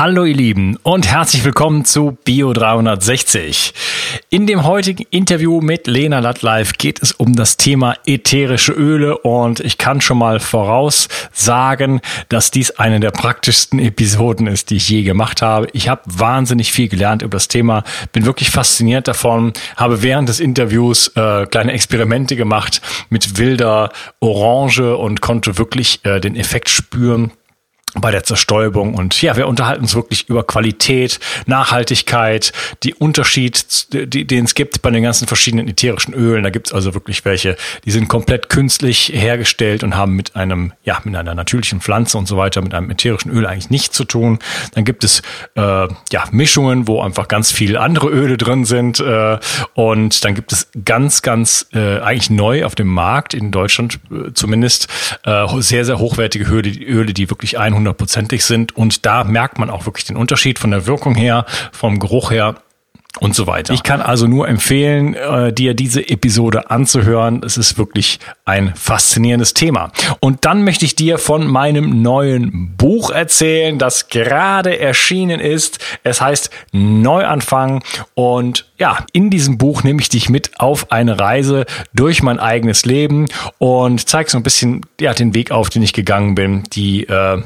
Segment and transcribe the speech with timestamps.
[0.00, 3.74] Hallo ihr Lieben und herzlich willkommen zu Bio 360.
[4.30, 9.60] In dem heutigen Interview mit Lena Lattlife geht es um das Thema ätherische Öle und
[9.60, 12.00] ich kann schon mal voraussagen,
[12.30, 15.68] dass dies eine der praktischsten Episoden ist, die ich je gemacht habe.
[15.74, 20.40] Ich habe wahnsinnig viel gelernt über das Thema, bin wirklich fasziniert davon, habe während des
[20.40, 22.80] Interviews äh, kleine Experimente gemacht
[23.10, 27.32] mit wilder Orange und konnte wirklich äh, den Effekt spüren
[27.94, 28.94] bei der Zerstäubung.
[28.94, 34.82] Und ja, wir unterhalten uns wirklich über Qualität, Nachhaltigkeit, die Unterschied, die, den es gibt
[34.82, 36.44] bei den ganzen verschiedenen ätherischen Ölen.
[36.44, 40.72] Da gibt es also wirklich welche, die sind komplett künstlich hergestellt und haben mit einem,
[40.84, 44.04] ja, mit einer natürlichen Pflanze und so weiter, mit einem ätherischen Öl eigentlich nichts zu
[44.04, 44.38] tun.
[44.74, 45.22] Dann gibt es
[45.56, 49.00] äh, ja Mischungen, wo einfach ganz viele andere Öle drin sind.
[49.00, 49.38] Äh,
[49.74, 54.32] und dann gibt es ganz, ganz äh, eigentlich neu auf dem Markt, in Deutschland äh,
[54.32, 54.88] zumindest,
[55.24, 58.76] äh, sehr, sehr hochwertige Öle, Öle, die wirklich 100 hundertprozentig sind.
[58.76, 62.56] Und da merkt man auch wirklich den Unterschied von der Wirkung her, vom Geruch her
[63.18, 63.74] und so weiter.
[63.74, 67.42] Ich kann also nur empfehlen, äh, dir diese Episode anzuhören.
[67.44, 69.90] Es ist wirklich ein faszinierendes Thema.
[70.20, 75.80] Und dann möchte ich dir von meinem neuen Buch erzählen, das gerade erschienen ist.
[76.04, 77.82] Es heißt Neuanfang.
[78.14, 82.84] Und ja, in diesem Buch nehme ich dich mit auf eine Reise durch mein eigenes
[82.84, 83.26] Leben
[83.58, 87.42] und zeige so ein bisschen ja, den Weg auf, den ich gegangen bin, die äh,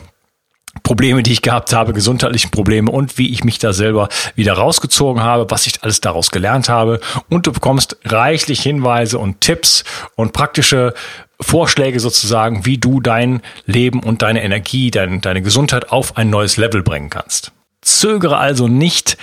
[0.85, 5.23] Probleme, die ich gehabt habe, gesundheitlichen Probleme und wie ich mich da selber wieder rausgezogen
[5.23, 7.01] habe, was ich alles daraus gelernt habe.
[7.29, 9.83] Und du bekommst reichlich Hinweise und Tipps
[10.15, 10.95] und praktische
[11.41, 16.59] Vorschläge sozusagen, wie du dein Leben und deine Energie, dein, deine Gesundheit auf ein neues
[16.59, 17.51] Level bringen kannst.
[17.81, 19.17] Zögere also nicht,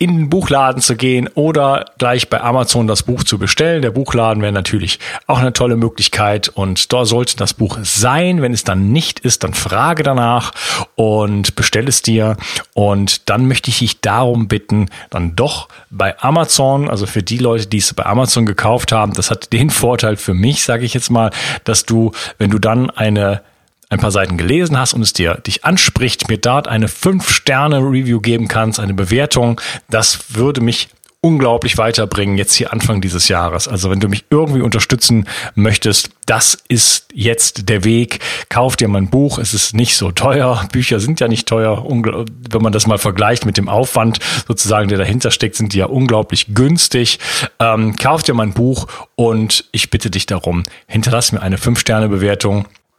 [0.00, 3.82] in den Buchladen zu gehen oder gleich bei Amazon das Buch zu bestellen.
[3.82, 8.40] Der Buchladen wäre natürlich auch eine tolle Möglichkeit und da sollte das Buch sein.
[8.40, 10.52] Wenn es dann nicht ist, dann frage danach
[10.94, 12.38] und bestell es dir.
[12.72, 17.66] Und dann möchte ich dich darum bitten, dann doch bei Amazon, also für die Leute,
[17.66, 21.10] die es bei Amazon gekauft haben, das hat den Vorteil für mich, sage ich jetzt
[21.10, 21.30] mal,
[21.64, 23.42] dass du, wenn du dann eine
[23.90, 28.48] ein paar Seiten gelesen hast und es dir dich anspricht, mir dort eine 5-Sterne-Review geben
[28.48, 30.88] kannst, eine Bewertung, das würde mich
[31.22, 33.68] unglaublich weiterbringen jetzt hier Anfang dieses Jahres.
[33.68, 38.20] Also wenn du mich irgendwie unterstützen möchtest, das ist jetzt der Weg.
[38.48, 39.38] Kauf dir mein Buch.
[39.38, 40.66] Es ist nicht so teuer.
[40.72, 41.84] Bücher sind ja nicht teuer.
[41.84, 44.18] Wenn man das mal vergleicht mit dem Aufwand
[44.48, 47.18] sozusagen, der dahinter steckt, sind die ja unglaublich günstig.
[47.58, 52.64] Ähm, kauf dir mein Buch und ich bitte dich darum, hinterlass mir eine 5-Sterne-Bewertung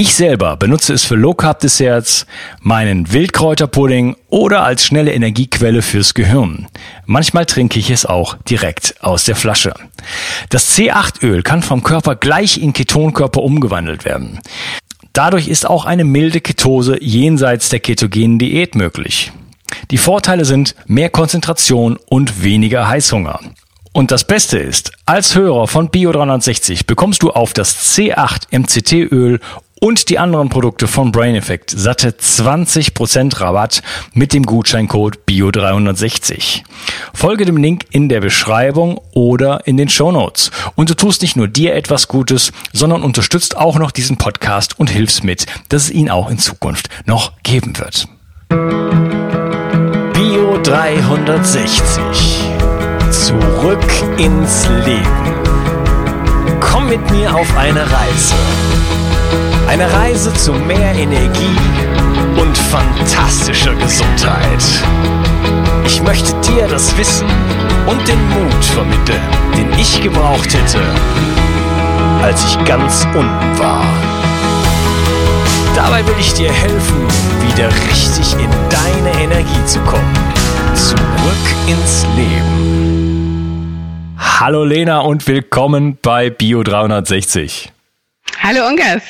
[0.00, 2.24] Ich selber benutze es für Low Carb Desserts,
[2.60, 6.68] meinen Wildkräuterpudding oder als schnelle Energiequelle fürs Gehirn.
[7.04, 9.74] Manchmal trinke ich es auch direkt aus der Flasche.
[10.50, 14.38] Das C8-Öl kann vom Körper gleich in Ketonkörper umgewandelt werden.
[15.14, 19.32] Dadurch ist auch eine milde Ketose jenseits der ketogenen Diät möglich.
[19.90, 23.40] Die Vorteile sind mehr Konzentration und weniger Heißhunger.
[23.92, 29.40] Und das Beste ist, als Hörer von Bio360 bekommst du auf das C8 MCT-Öl
[29.80, 36.62] und die anderen Produkte von Brain Effect satte 20% Rabatt mit dem Gutscheincode BIO360.
[37.14, 40.50] Folge dem Link in der Beschreibung oder in den Show Notes.
[40.74, 44.90] Und du tust nicht nur dir etwas Gutes, sondern unterstützt auch noch diesen Podcast und
[44.90, 48.08] hilfst mit, dass es ihn auch in Zukunft noch geben wird.
[50.12, 52.00] Bio 360.
[53.10, 53.84] Zurück
[54.18, 55.34] ins Leben.
[56.60, 58.34] Komm mit mir auf eine Reise
[59.68, 61.56] eine Reise zu mehr Energie
[62.40, 64.64] und fantastischer Gesundheit.
[65.84, 67.28] Ich möchte dir das Wissen
[67.86, 69.20] und den Mut vermitteln,
[69.56, 70.80] den ich gebraucht hätte,
[72.22, 73.84] als ich ganz unten war.
[75.76, 77.06] Dabei will ich dir helfen,
[77.46, 80.16] wieder richtig in deine Energie zu kommen.
[80.74, 80.98] Zurück
[81.66, 84.14] ins Leben.
[84.16, 87.70] Hallo Lena und willkommen bei Bio 360.
[88.40, 89.02] Hallo Ungas.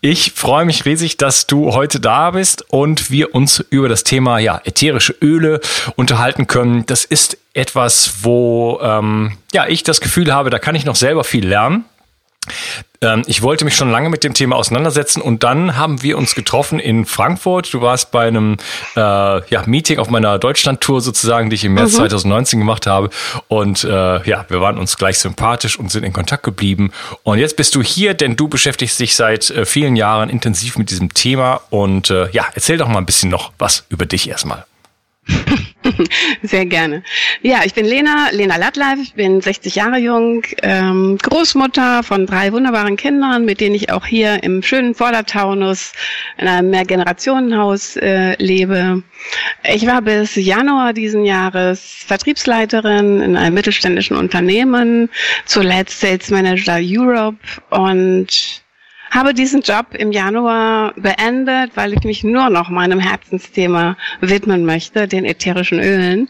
[0.00, 4.38] Ich freue mich riesig, dass du heute da bist und wir uns über das Thema
[4.38, 5.60] ja, ätherische Öle
[5.96, 6.84] unterhalten können.
[6.86, 11.24] Das ist etwas, wo ähm, ja, ich das Gefühl habe, da kann ich noch selber
[11.24, 11.86] viel lernen.
[13.00, 16.34] Ähm, ich wollte mich schon lange mit dem Thema auseinandersetzen und dann haben wir uns
[16.34, 17.72] getroffen in Frankfurt.
[17.72, 18.56] Du warst bei einem
[18.96, 21.96] äh, ja, Meeting auf meiner Deutschland-Tour sozusagen, die ich im März mhm.
[21.96, 23.10] 2019 gemacht habe.
[23.48, 23.88] Und äh,
[24.28, 26.92] ja, wir waren uns gleich sympathisch und sind in Kontakt geblieben.
[27.22, 30.90] Und jetzt bist du hier, denn du beschäftigst dich seit äh, vielen Jahren intensiv mit
[30.90, 31.60] diesem Thema.
[31.70, 34.64] Und äh, ja, erzähl doch mal ein bisschen noch was über dich erstmal.
[36.42, 37.02] Sehr gerne.
[37.42, 42.52] Ja, ich bin Lena, Lena Lattleif, ich bin 60 Jahre jung, ähm, Großmutter von drei
[42.52, 45.92] wunderbaren Kindern, mit denen ich auch hier im schönen Vordertaunus
[46.38, 49.02] in einem Mehrgenerationenhaus äh, lebe.
[49.64, 55.10] Ich war bis Januar diesen Jahres Vertriebsleiterin in einem mittelständischen Unternehmen,
[55.46, 57.38] zuletzt Sales Manager Europe
[57.70, 58.63] und
[59.14, 65.06] habe diesen Job im Januar beendet, weil ich mich nur noch meinem Herzensthema widmen möchte,
[65.06, 66.28] den ätherischen Ölen.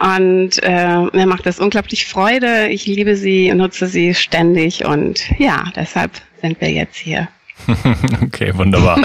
[0.00, 2.68] Und äh, mir macht das unglaublich Freude.
[2.68, 6.10] Ich liebe sie, nutze sie ständig und ja, deshalb
[6.42, 7.28] sind wir jetzt hier.
[8.22, 9.00] okay, wunderbar.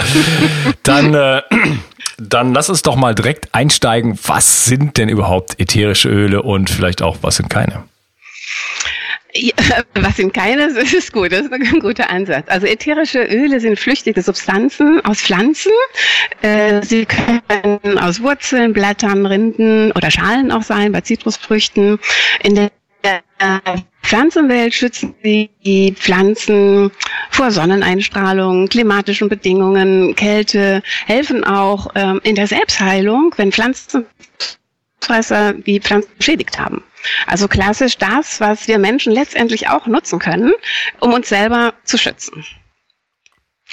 [0.82, 1.40] Dann äh,
[2.18, 4.18] dann lass uns doch mal direkt einsteigen.
[4.26, 7.84] Was sind denn überhaupt ätherische Öle und vielleicht auch, was sind keine?
[9.34, 9.54] Ja,
[9.94, 10.72] was sind keine?
[10.72, 12.46] Das ist gut, das ist ein guter Ansatz.
[12.48, 15.72] Also ätherische Öle sind flüchtige Substanzen aus Pflanzen.
[16.42, 21.98] Äh, sie können aus Wurzeln, Blättern, Rinden oder Schalen auch sein, bei Zitrusfrüchten.
[22.42, 22.70] In der
[24.02, 26.90] Pflanzenwelt schützen sie die Pflanzen
[27.30, 34.06] vor Sonneneinstrahlung, klimatischen Bedingungen, Kälte, helfen auch ähm, in der Selbstheilung, wenn Pflanzen
[35.66, 36.84] die Pflanzen beschädigt haben.
[37.26, 40.52] Also klassisch das, was wir Menschen letztendlich auch nutzen können,
[41.00, 42.44] um uns selber zu schützen.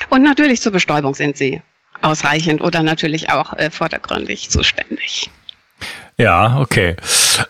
[0.09, 1.61] Und natürlich zur Bestäubung sind sie
[2.01, 5.29] ausreichend oder natürlich auch äh, vordergründig zuständig.
[6.17, 6.97] Ja, okay.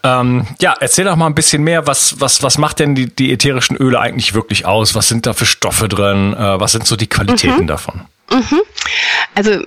[0.03, 3.33] Ähm, ja, erzähl doch mal ein bisschen mehr, was, was, was macht denn die, die
[3.33, 4.93] ätherischen Öle eigentlich wirklich aus?
[4.93, 6.33] Was sind da für Stoffe drin?
[6.33, 7.67] Äh, was sind so die Qualitäten mhm.
[7.67, 8.05] davon?
[8.31, 8.61] Mhm.
[9.33, 9.63] Also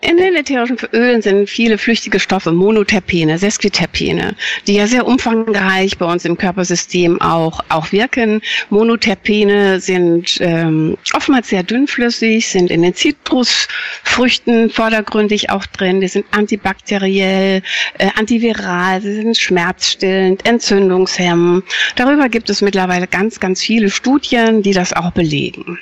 [0.00, 4.34] in den ätherischen Ölen sind viele flüchtige Stoffe, Monoterpene, Sesquiterpene,
[4.66, 8.40] die ja sehr umfangreich bei uns im Körpersystem auch, auch wirken.
[8.70, 16.00] Monoterpene sind ähm, oftmals sehr dünnflüssig, sind in den Zitrusfrüchten vordergründig auch drin.
[16.00, 17.62] Die sind antibakteriell,
[17.98, 21.64] äh, antiviral, sie sind schmerzstillend, entzündungshemmend.
[21.96, 25.78] Darüber gibt es mittlerweile ganz, ganz viele Studien, die das auch belegen.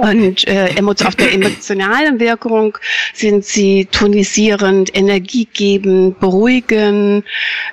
[0.00, 2.78] Und äh, auf der emotionalen Wirkung
[3.12, 7.26] sind sie tonisierend, energiegebend, beruhigend.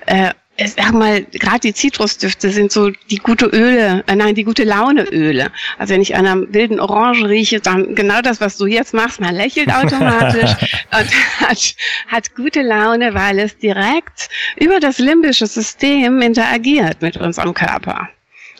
[0.08, 4.44] Äh, ich sag mal, gerade die Zitrusdüfte sind so die gute Öle, äh, nein, die
[4.44, 5.52] gute Laune-Öle.
[5.78, 9.22] Also wenn ich an einer wilden Orange rieche, dann genau das, was du jetzt machst,
[9.22, 10.52] man lächelt automatisch
[11.00, 11.76] und hat,
[12.08, 14.28] hat gute Laune, weil es direkt
[14.58, 18.10] über das limbische System interagiert mit unserem Körper.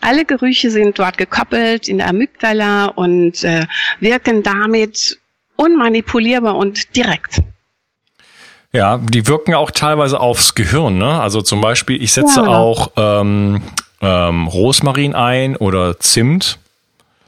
[0.02, 3.66] Alle Gerüche sind dort gekoppelt in der Amygdala und äh,
[4.00, 5.20] wirken damit
[5.56, 7.42] unmanipulierbar und direkt.
[8.74, 10.98] Ja, die wirken auch teilweise aufs Gehirn.
[10.98, 11.20] Ne?
[11.20, 12.48] Also zum Beispiel, ich setze ja.
[12.48, 13.62] auch ähm,
[14.02, 16.60] ähm, Rosmarin ein oder Zimt,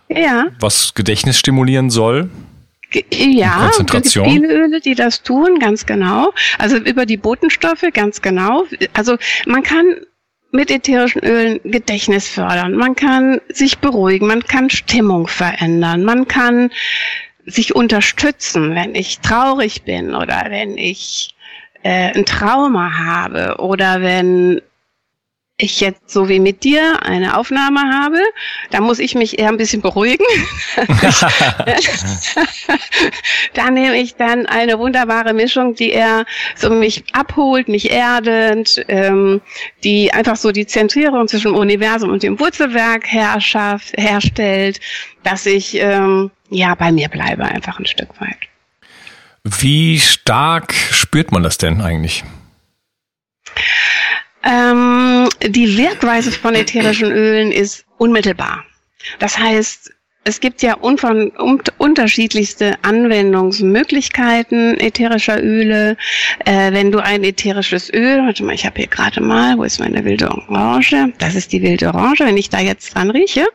[0.10, 0.48] ja.
[0.60, 2.30] was Gedächtnis stimulieren soll.
[3.12, 4.26] Ja, Konzentration.
[4.26, 6.34] es gibt viele Öle, die das tun, ganz genau.
[6.58, 8.66] Also über die Botenstoffe, ganz genau.
[8.94, 9.86] Also man kann
[10.52, 12.74] mit ätherischen Ölen Gedächtnis fördern.
[12.74, 16.72] Man kann sich beruhigen, man kann Stimmung verändern, man kann
[17.46, 21.36] sich unterstützen, wenn ich traurig bin oder wenn ich
[21.84, 24.62] äh, ein Trauma habe oder wenn
[25.62, 28.18] ich jetzt so wie mit dir eine Aufnahme habe,
[28.72, 30.26] da muss ich mich eher ein bisschen beruhigen.
[33.54, 36.26] da nehme ich dann eine wunderbare Mischung, die er
[36.56, 39.42] so mich abholt, mich erdet, ähm,
[39.84, 44.80] die einfach so die Zentrierung zwischen Universum und dem Wurzelwerk herrschaft, herstellt,
[45.24, 48.38] dass ich ähm, ja bei mir bleibe einfach ein Stück weit.
[49.44, 52.24] Wie stark spürt man das denn eigentlich?
[54.44, 58.64] Ähm, die Wirkweise von ätherischen Ölen ist unmittelbar.
[59.20, 59.94] Das heißt,
[60.26, 60.98] es gibt ja un
[61.78, 65.98] unterschiedlichste Anwendungsmöglichkeiten ätherischer Öle.
[66.46, 69.80] Äh, wenn du ein ätherisches Öl, warte mal, ich habe hier gerade mal, wo ist
[69.80, 71.14] meine wilde Orange?
[71.18, 72.26] Das ist die wilde Orange.
[72.26, 73.48] Wenn ich da jetzt dran rieche,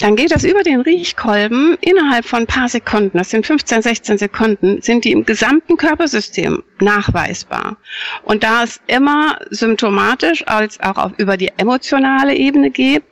[0.00, 4.18] dann geht das über den Riechkolben innerhalb von ein paar Sekunden, das sind 15, 16
[4.18, 7.76] Sekunden, sind die im gesamten Körpersystem nachweisbar.
[8.22, 13.04] Und da es immer symptomatisch als auch auf, über die emotionale Ebene geht,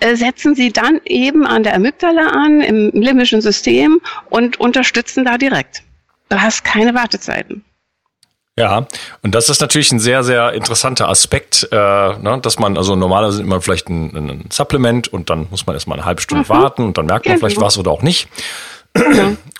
[0.00, 5.36] äh, setzen sie dann eben an der Amygdala an, im limbischen System und unterstützen da
[5.36, 5.82] direkt.
[6.30, 7.64] Du hast keine Wartezeiten.
[8.58, 8.86] Ja,
[9.22, 13.42] Und das ist natürlich ein sehr, sehr interessanter Aspekt, äh, ne, dass man, also normalerweise
[13.42, 16.48] immer vielleicht ein, ein Supplement und dann muss man erstmal eine halbe Stunde mhm.
[16.48, 17.46] warten und dann merkt man genau.
[17.46, 18.28] vielleicht was oder auch nicht.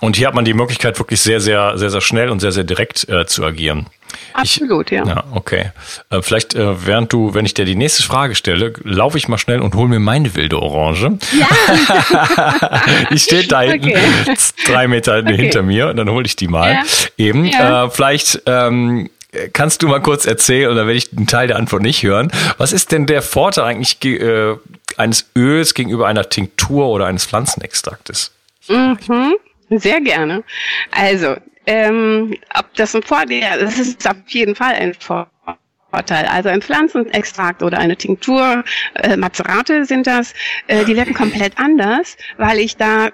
[0.01, 2.63] Und hier hat man die Möglichkeit, wirklich sehr, sehr, sehr, sehr schnell und sehr, sehr
[2.63, 3.87] direkt äh, zu agieren.
[4.33, 5.05] Absolut, ich, ja.
[5.05, 5.71] Ja, okay.
[6.09, 9.37] Äh, vielleicht, äh, während du, wenn ich dir die nächste Frage stelle, laufe ich mal
[9.37, 11.17] schnell und hole mir meine wilde Orange.
[11.37, 12.79] Ja.
[13.11, 14.37] ich stehe da hinten, okay.
[14.65, 15.35] drei Meter okay.
[15.35, 16.71] hinter mir, und dann hole ich die mal.
[16.71, 16.83] Ja.
[17.17, 17.45] Eben.
[17.45, 17.85] Ja.
[17.85, 19.09] Äh, vielleicht ähm,
[19.53, 22.31] kannst du mal kurz erzählen, oder werde ich einen Teil der Antwort nicht hören.
[22.57, 24.55] Was ist denn der Vorteil eigentlich äh,
[24.97, 28.31] eines Öls gegenüber einer Tinktur oder eines Pflanzenextraktes?
[28.69, 29.35] Mhm,
[29.69, 30.43] sehr gerne.
[30.91, 31.35] Also,
[31.65, 36.25] ähm, ob das ein Vorteil, das ist auf jeden Fall ein Vorteil.
[36.25, 38.63] Also ein Pflanzenextrakt oder eine Tinktur,
[38.95, 40.33] äh, Mazerate sind das,
[40.67, 43.09] äh, die wirken komplett anders, weil ich da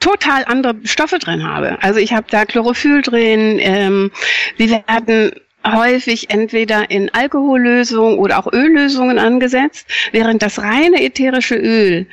[0.00, 1.78] total andere Stoffe drin habe.
[1.82, 4.10] Also ich habe da Chlorophyll drin, ähm,
[4.58, 5.32] die werden
[5.66, 12.06] häufig entweder in Alkohollösungen oder auch Öllösungen angesetzt, während das reine ätherische Öl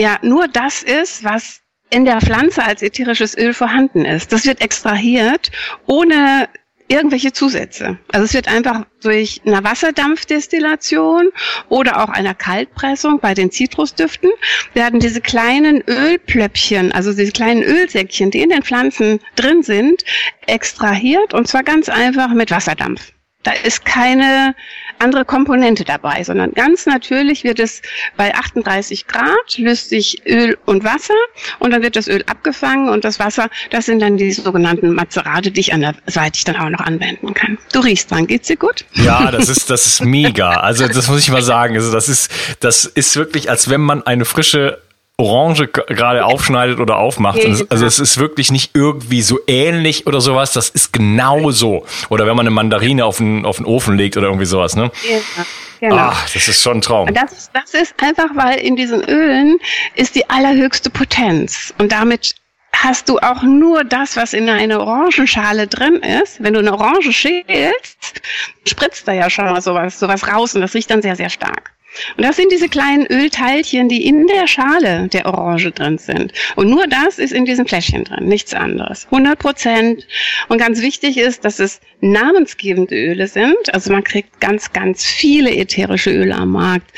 [0.00, 1.60] ja nur das ist, was
[1.90, 4.32] in der Pflanze als ätherisches Öl vorhanden ist.
[4.32, 5.50] Das wird extrahiert
[5.86, 6.48] ohne
[6.90, 7.98] irgendwelche Zusätze.
[8.12, 11.30] Also es wird einfach durch eine Wasserdampfdestillation
[11.68, 14.30] oder auch einer Kaltpressung bei den Zitrusdüften
[14.74, 20.04] werden diese kleinen Ölplöppchen, also diese kleinen Ölsäckchen, die in den Pflanzen drin sind,
[20.46, 23.12] extrahiert und zwar ganz einfach mit Wasserdampf.
[23.42, 24.54] Da ist keine
[24.98, 27.80] andere Komponente dabei, sondern ganz natürlich wird es
[28.16, 31.14] bei 38 Grad löst sich Öl und Wasser
[31.58, 35.50] und dann wird das Öl abgefangen und das Wasser, das sind dann die sogenannten Mazerate,
[35.50, 37.58] die ich anderseitig dann auch noch anwenden kann.
[37.72, 38.84] Du riechst dran, geht's dir gut?
[38.92, 40.50] Ja, das ist, das ist mega.
[40.50, 41.76] Also das muss ich mal sagen.
[41.76, 42.30] Also das ist,
[42.60, 44.82] das ist wirklich, als wenn man eine frische
[45.20, 47.38] Orange gerade aufschneidet oder aufmacht.
[47.68, 50.52] Also es ist wirklich nicht irgendwie so ähnlich oder sowas.
[50.52, 51.84] Das ist genau so.
[52.08, 54.90] Oder wenn man eine Mandarine auf den, auf den Ofen legt oder irgendwie sowas, ne?
[55.08, 55.44] Ja,
[55.80, 55.96] genau.
[55.96, 57.12] Ach, das ist schon ein Traum.
[57.14, 59.58] Das, das ist einfach, weil in diesen Ölen
[59.94, 61.72] ist die allerhöchste Potenz.
[61.78, 62.34] Und damit
[62.72, 66.42] hast du auch nur das, was in einer Orangenschale drin ist.
[66.42, 68.22] Wenn du eine Orange schälst,
[68.66, 71.72] spritzt da ja schon mal sowas, sowas raus und das riecht dann sehr, sehr stark.
[72.16, 76.32] Und das sind diese kleinen Ölteilchen, die in der Schale der Orange drin sind.
[76.56, 79.06] Und nur das ist in diesem Fläschchen drin, nichts anderes.
[79.06, 80.06] 100 Prozent.
[80.48, 83.72] Und ganz wichtig ist, dass es namensgebende Öle sind.
[83.72, 86.90] Also man kriegt ganz, ganz viele ätherische Öle am Markt.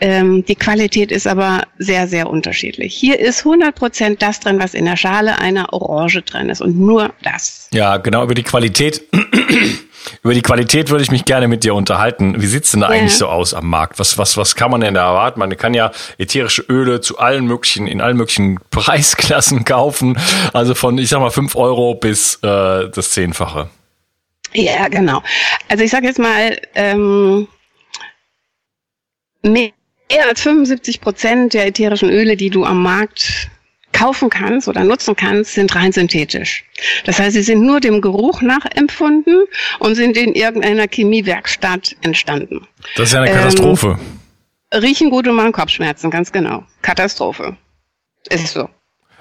[0.00, 2.94] Ähm, die Qualität ist aber sehr, sehr unterschiedlich.
[2.94, 6.60] Hier ist 100 Prozent das drin, was in der Schale einer Orange drin ist.
[6.60, 7.68] Und nur das.
[7.72, 9.02] Ja, genau über die Qualität
[10.22, 12.40] über die Qualität würde ich mich gerne mit dir unterhalten.
[12.40, 13.00] Wie sieht's denn da ja.
[13.00, 13.98] eigentlich so aus am Markt?
[13.98, 15.40] Was, was, was kann man denn da erwarten?
[15.40, 20.18] Man kann ja ätherische Öle zu allen möglichen, in allen möglichen Preisklassen kaufen.
[20.52, 23.68] Also von, ich sag mal, fünf Euro bis äh, das Zehnfache.
[24.54, 25.22] Ja, genau.
[25.68, 27.48] Also ich sage jetzt mal, ähm,
[29.42, 29.72] mehr
[30.26, 33.50] als 75 Prozent der ätherischen Öle, die du am Markt
[33.92, 36.64] kaufen kannst oder nutzen kannst, sind rein synthetisch.
[37.04, 39.44] Das heißt, sie sind nur dem Geruch nachempfunden
[39.78, 42.66] und sind in irgendeiner Chemiewerkstatt entstanden.
[42.96, 43.98] Das ist ja eine Katastrophe.
[44.70, 46.64] Ähm, riechen gut und machen Kopfschmerzen, ganz genau.
[46.82, 47.56] Katastrophe.
[48.30, 48.68] Ist so.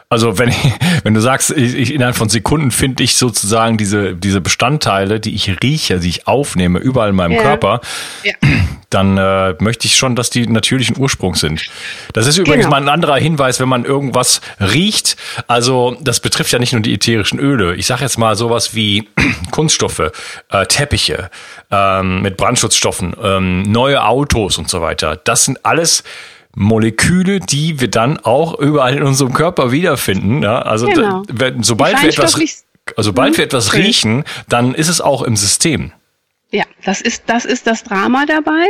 [0.09, 0.53] Also wenn,
[1.03, 5.35] wenn du sagst, ich, ich, innerhalb von Sekunden finde ich sozusagen diese, diese Bestandteile, die
[5.35, 7.41] ich rieche, die ich aufnehme, überall in meinem ja.
[7.41, 7.81] Körper,
[8.23, 8.33] ja.
[8.89, 11.65] dann äh, möchte ich schon, dass die natürlichen Ursprungs sind.
[12.13, 12.77] Das ist übrigens genau.
[12.77, 15.17] mal ein anderer Hinweis, wenn man irgendwas riecht.
[15.47, 17.75] Also das betrifft ja nicht nur die ätherischen Öle.
[17.75, 19.09] Ich sage jetzt mal sowas wie
[19.51, 20.11] Kunststoffe,
[20.51, 21.29] äh, Teppiche
[21.69, 25.19] ähm, mit Brandschutzstoffen, ähm, neue Autos und so weiter.
[25.21, 26.05] Das sind alles
[26.57, 30.41] Moleküle, die wir dann auch überall in unserem Körper wiederfinden.
[30.41, 30.63] Ja?
[30.63, 31.21] Also genau.
[31.27, 33.49] da, sobald wir etwas, also sobald wir hm?
[33.49, 35.91] etwas riechen, dann ist es auch im System.
[36.49, 38.65] Ja, das ist das ist das Drama dabei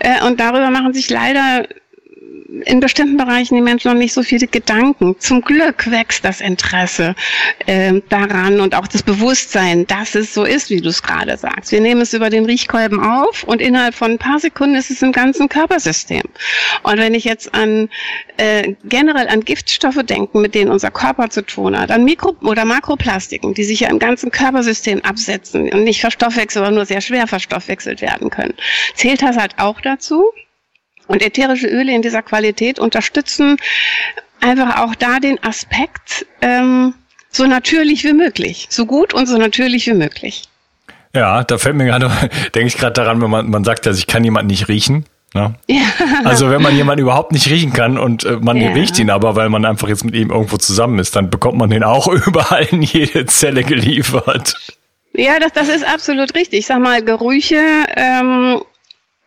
[0.00, 1.66] äh, und darüber machen sich leider
[2.64, 5.16] in bestimmten Bereichen die Menschen noch nicht so viele Gedanken.
[5.18, 7.14] Zum Glück wächst das Interesse
[7.66, 11.72] äh, daran und auch das Bewusstsein, dass es so ist, wie du es gerade sagst.
[11.72, 15.02] Wir nehmen es über den Riechkolben auf und innerhalb von ein paar Sekunden ist es
[15.02, 16.22] im ganzen Körpersystem.
[16.82, 17.88] Und wenn ich jetzt an
[18.36, 22.64] äh, generell an Giftstoffe denke, mit denen unser Körper zu tun hat, an Mikro- oder
[22.64, 27.26] Makroplastiken, die sich ja im ganzen Körpersystem absetzen und nicht verstoffwechselt, aber nur sehr schwer
[27.26, 28.54] verstoffwechselt werden können,
[28.94, 30.24] zählt das halt auch dazu.
[31.06, 33.56] Und ätherische Öle in dieser Qualität unterstützen
[34.40, 36.94] einfach auch da den Aspekt ähm,
[37.30, 40.44] so natürlich wie möglich, so gut und so natürlich wie möglich.
[41.14, 42.10] Ja, da fällt mir gerade,
[42.54, 45.06] denke ich gerade daran, wenn man, man sagt ja, ich kann jemanden nicht riechen.
[45.34, 45.54] Ne?
[45.66, 45.84] Ja.
[46.24, 48.70] Also wenn man jemanden überhaupt nicht riechen kann und äh, man ja.
[48.70, 51.68] riecht ihn aber, weil man einfach jetzt mit ihm irgendwo zusammen ist, dann bekommt man
[51.68, 54.54] den auch überall in jede Zelle geliefert.
[55.12, 56.60] Ja, das, das ist absolut richtig.
[56.60, 57.60] Ich sag mal, Gerüche
[57.96, 58.62] ähm,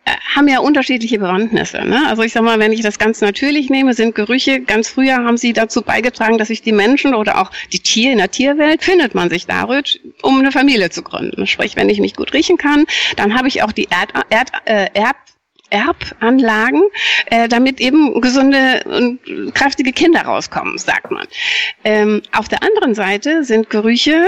[0.06, 1.84] haben ja unterschiedliche Bewandtnisse.
[1.84, 2.06] Ne?
[2.08, 5.36] Also ich sag mal, wenn ich das ganz natürlich nehme, sind Gerüche, ganz früher haben
[5.36, 9.14] sie dazu beigetragen, dass sich die Menschen oder auch die Tiere in der Tierwelt findet
[9.14, 11.46] man sich dadurch, um eine Familie zu gründen.
[11.46, 14.88] Sprich, wenn ich mich gut riechen kann, dann habe ich auch die Erd, Erd, äh,
[14.94, 15.16] Erb
[15.70, 16.82] Erbanlagen,
[17.26, 21.28] äh, damit eben gesunde und kräftige Kinder rauskommen, sagt man.
[21.84, 24.26] Ähm, auf der anderen Seite sind Gerüche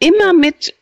[0.00, 0.74] immer mit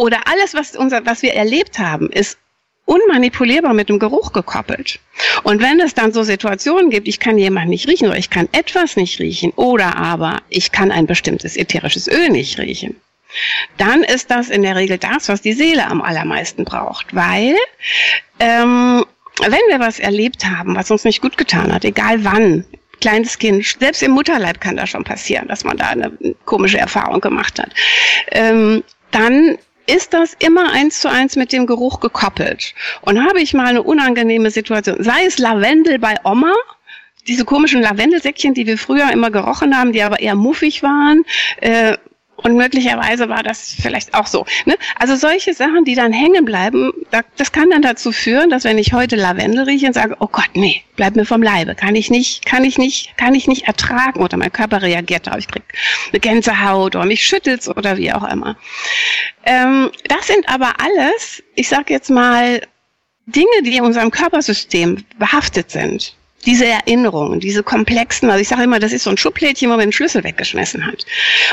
[0.00, 2.38] oder alles, was, unser, was wir erlebt haben, ist
[2.86, 4.98] unmanipulierbar mit dem Geruch gekoppelt.
[5.42, 8.48] Und wenn es dann so Situationen gibt, ich kann jemanden nicht riechen oder ich kann
[8.52, 12.96] etwas nicht riechen oder aber ich kann ein bestimmtes ätherisches Öl nicht riechen,
[13.76, 17.54] dann ist das in der Regel das, was die Seele am allermeisten braucht, weil
[18.38, 19.04] ähm,
[19.42, 22.64] wenn wir was erlebt haben, was uns nicht gut getan hat, egal wann,
[23.02, 26.10] kleines Kind, selbst im Mutterleib kann das schon passieren, dass man da eine
[26.46, 27.70] komische Erfahrung gemacht hat,
[28.32, 29.58] ähm, dann
[29.90, 32.74] ist das immer eins zu eins mit dem Geruch gekoppelt.
[33.02, 36.54] Und habe ich mal eine unangenehme Situation, sei es Lavendel bei Oma,
[37.28, 41.24] diese komischen Lavendelsäckchen, die wir früher immer gerochen haben, die aber eher muffig waren,
[41.60, 41.96] äh,
[42.42, 44.44] und möglicherweise war das vielleicht auch so.
[44.64, 44.76] Ne?
[44.98, 46.92] Also solche Sachen, die dann hängen bleiben,
[47.36, 50.50] das kann dann dazu führen, dass wenn ich heute Lavendel rieche und sage, oh Gott,
[50.54, 54.20] nee, bleib mir vom Leibe, kann ich nicht, kann ich nicht, kann ich nicht ertragen
[54.20, 55.62] oder mein Körper reagiert darauf, ich krieg
[56.10, 58.56] eine Gänsehaut oder mich schüttelt's oder wie auch immer.
[59.44, 62.60] Ähm, das sind aber alles, ich sage jetzt mal,
[63.26, 66.16] Dinge, die in unserem Körpersystem behaftet sind
[66.46, 69.80] diese Erinnerungen, diese komplexen, also ich sage immer, das ist so ein Schublädchen, wo man
[69.80, 71.04] den Schlüssel weggeschmissen hat.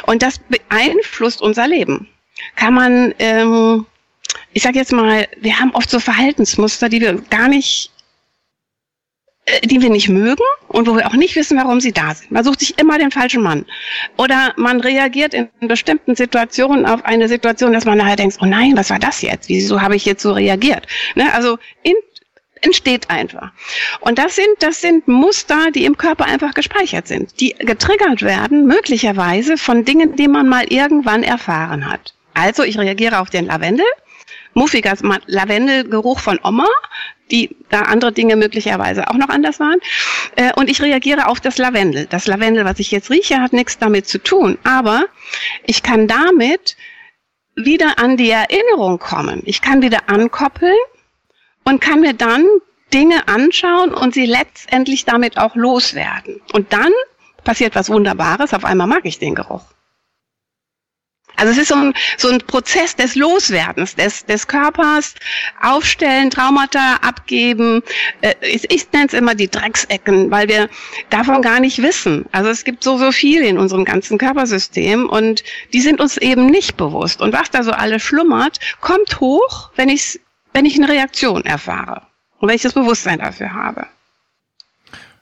[0.06, 2.08] Und das beeinflusst unser Leben.
[2.56, 3.86] Kann man, ähm,
[4.54, 7.92] ich sage jetzt mal, wir haben oft so Verhaltensmuster, die wir gar nicht,
[9.46, 12.32] äh, die wir nicht mögen und wo wir auch nicht wissen, warum sie da sind.
[12.32, 13.66] Man sucht sich immer den falschen Mann.
[14.18, 18.74] Oder man reagiert in bestimmten Situationen auf eine Situation, dass man nachher denkt, oh nein,
[18.76, 19.50] was war das jetzt?
[19.50, 20.88] Wieso habe ich jetzt so reagiert?
[21.16, 21.34] Ne?
[21.34, 21.96] Also in
[22.62, 23.52] entsteht einfach.
[24.00, 28.66] Und das sind, das sind Muster, die im Körper einfach gespeichert sind, die getriggert werden,
[28.66, 32.14] möglicherweise von Dingen, die man mal irgendwann erfahren hat.
[32.34, 33.86] Also ich reagiere auf den Lavendel,
[34.54, 34.96] muffiger
[35.26, 36.68] Lavendelgeruch von Oma,
[37.32, 39.80] die da andere Dinge möglicherweise auch noch anders waren.
[40.36, 42.06] Äh, und ich reagiere auf das Lavendel.
[42.06, 44.58] Das Lavendel, was ich jetzt rieche, hat nichts damit zu tun.
[44.64, 45.06] Aber
[45.66, 46.78] ich kann damit
[47.56, 49.42] wieder an die Erinnerung kommen.
[49.46, 50.78] Ich kann wieder ankoppeln
[51.68, 52.46] und kann mir dann
[52.94, 56.40] Dinge anschauen und sie letztendlich damit auch loswerden.
[56.54, 56.92] Und dann
[57.44, 59.64] passiert was Wunderbares, auf einmal mag ich den Geruch.
[61.36, 65.14] Also es ist so ein, so ein Prozess des Loswerdens des, des Körpers,
[65.62, 67.84] aufstellen, Traumata abgeben.
[68.22, 70.68] Äh, ich, ich nenne es immer die Drecksecken, weil wir
[71.12, 72.26] davon gar nicht wissen.
[72.32, 76.48] Also es gibt so, so viel in unserem ganzen Körpersystem und die sind uns eben
[76.48, 77.22] nicht bewusst.
[77.22, 80.20] Und was da so alles schlummert, kommt hoch, wenn ich es
[80.58, 82.02] wenn ich eine Reaktion erfahre
[82.40, 83.86] und wenn ich das Bewusstsein dafür habe.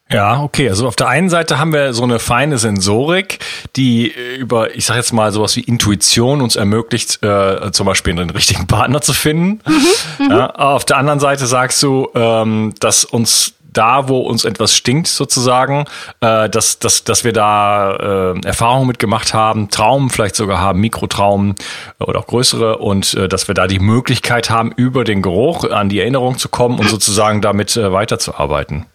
[0.10, 0.70] Ja, okay.
[0.70, 3.40] Also auf der einen Seite haben wir so eine feine Sensorik,
[3.76, 8.30] die über, ich sage jetzt mal, sowas wie Intuition uns ermöglicht, äh, zum Beispiel einen
[8.30, 9.60] richtigen Partner zu finden.
[9.68, 10.32] Mhm, mhm.
[10.32, 15.08] ja, auf der anderen Seite sagst du, ähm, dass uns da, wo uns etwas stinkt,
[15.08, 15.86] sozusagen,
[16.22, 21.56] äh, dass, dass, dass wir da äh, Erfahrungen mitgemacht haben, Traumen vielleicht sogar haben, Mikrotraumen
[22.00, 25.90] oder auch größere und äh, dass wir da die Möglichkeit haben, über den Geruch an
[25.90, 28.86] die Erinnerung zu kommen und sozusagen damit äh, weiterzuarbeiten.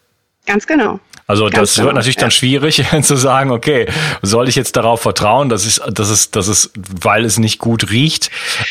[0.46, 0.98] Ganz genau.
[1.30, 2.22] Also Ganz das genau, wird natürlich ja.
[2.22, 3.86] dann schwierig zu sagen, okay,
[4.20, 7.90] soll ich jetzt darauf vertrauen, dass es, dass es, dass es, weil es nicht gut
[7.90, 8.30] riecht,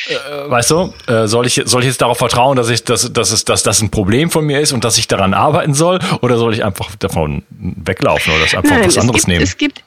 [0.09, 3.31] äh, weißt du, äh, soll ich, soll ich jetzt darauf vertrauen, dass ich, dass, dass
[3.31, 6.37] es, dass das ein Problem von mir ist und dass ich daran arbeiten soll, oder
[6.37, 9.43] soll ich einfach davon weglaufen oder das einfach Nein, was anderes gibt, nehmen?
[9.43, 9.83] Es gibt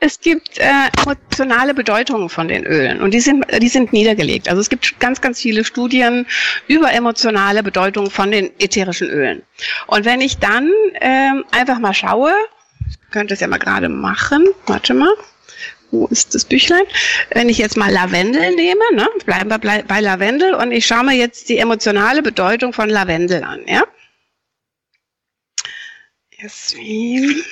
[0.00, 0.64] es gibt äh,
[1.02, 4.48] emotionale Bedeutungen von den Ölen und die sind, die sind niedergelegt.
[4.48, 6.26] Also es gibt ganz, ganz viele Studien
[6.66, 9.42] über emotionale Bedeutungen von den ätherischen Ölen.
[9.86, 12.32] Und wenn ich dann ähm, einfach mal schaue,
[13.10, 15.12] könnte es ja mal gerade machen, warte mal,
[15.90, 16.84] wo ist das Büchlein?
[17.30, 21.14] Wenn ich jetzt mal Lavendel nehme, ne, bleiben wir bei Lavendel und ich schaue mir
[21.14, 23.84] jetzt die emotionale Bedeutung von Lavendel an, ja?
[26.38, 27.42] Jasmin.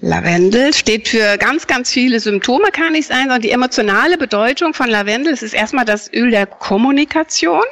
[0.00, 4.88] Lavendel steht für ganz, ganz viele Symptome, kann nicht sein, sondern die emotionale Bedeutung von
[4.88, 7.62] Lavendel, ist erstmal das Öl der Kommunikation.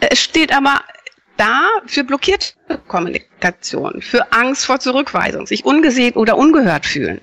[0.00, 0.82] Es steht aber
[1.36, 2.52] da für blockierte
[2.86, 7.22] Kommunikation, für Angst vor Zurückweisung, sich ungesehen oder ungehört fühlen,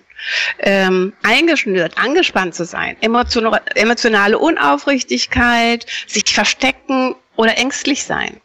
[0.59, 8.41] ähm, eingeschnürt, angespannt zu sein, emotionale Unaufrichtigkeit, sich verstecken oder ängstlich sein.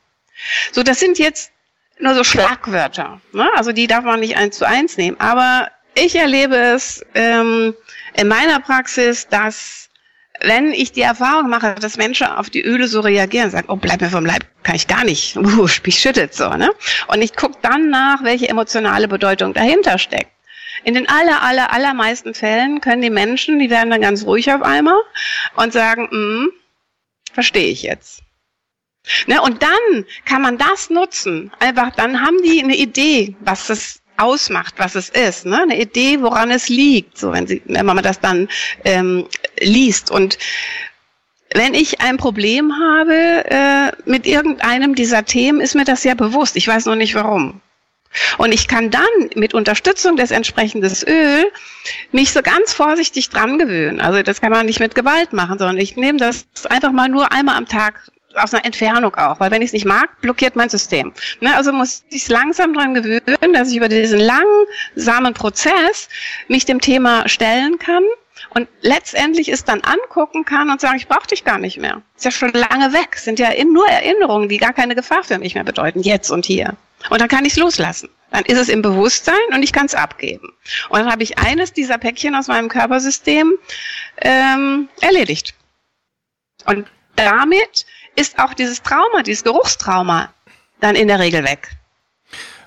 [0.73, 1.52] So, das sind jetzt
[1.99, 3.21] nur so Schlagwörter.
[3.33, 3.49] Ne?
[3.55, 5.19] Also die darf man nicht eins zu eins nehmen.
[5.21, 7.75] Aber ich erlebe es, ähm,
[8.17, 9.83] in meiner Praxis, dass
[10.41, 14.01] wenn ich die Erfahrung mache, dass Menschen auf die Öle so reagieren, sagen, oh, bleib
[14.01, 16.71] mir vom Leib, kann ich gar nicht, uh, mich schüttet so, ne?
[17.09, 20.33] Und ich gucke dann nach, welche emotionale Bedeutung dahinter steckt.
[20.85, 24.63] In den aller, aller, allermeisten Fällen können die Menschen, die werden dann ganz ruhig auf
[24.63, 25.01] einmal
[25.55, 26.49] und sagen, mm,
[27.33, 28.23] verstehe ich jetzt.
[29.27, 31.51] Ne, und dann kann man das nutzen.
[31.59, 35.63] Einfach, dann haben die eine Idee, was das ausmacht, was es ist, ne?
[35.63, 38.49] eine Idee, woran es liegt, so wenn, sie, wenn man das dann
[38.85, 39.27] ähm,
[39.59, 40.11] liest.
[40.11, 40.39] Und
[41.55, 46.57] wenn ich ein Problem habe äh, mit irgendeinem dieser Themen, ist mir das ja bewusst.
[46.57, 47.61] Ich weiß noch nicht warum.
[48.37, 49.03] Und ich kann dann
[49.35, 51.51] mit Unterstützung des entsprechenden Öl
[52.13, 54.01] mich so ganz vorsichtig dran gewöhnen.
[54.01, 57.33] Also das kann man nicht mit Gewalt machen, sondern ich nehme das einfach mal nur
[57.33, 60.69] einmal am Tag aus einer Entfernung auch, weil wenn ich es nicht mag, blockiert mein
[60.69, 61.13] System.
[61.41, 66.09] Ne, also muss ich langsam dran gewöhnen, dass ich über diesen langsamen Prozess
[66.49, 68.05] mich dem Thema stellen kann
[68.51, 72.03] und letztendlich es dann angucken kann und sagen, ich brauche dich gar nicht mehr.
[72.17, 75.55] Ist ja schon lange weg, sind ja nur Erinnerungen, die gar keine Gefahr für mich
[75.55, 76.77] mehr bedeuten, jetzt und hier.
[77.11, 78.09] Und dann kann ich es loslassen.
[78.31, 80.53] Dann ist es im Bewusstsein und ich kann es abgeben.
[80.89, 83.53] Und dann habe ich eines dieser Päckchen aus meinem Körpersystem
[84.19, 85.55] ähm, erledigt.
[86.67, 87.85] Und damit
[88.17, 90.33] ist auch dieses Trauma, dieses Geruchstrauma
[90.81, 91.71] dann in der Regel weg.